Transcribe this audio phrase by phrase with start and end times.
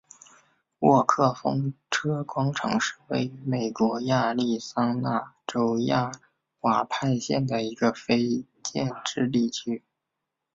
[0.79, 6.11] 沃克风车广场是位于美国亚利桑那州亚
[6.61, 9.83] 瓦派县的一个非建制地区。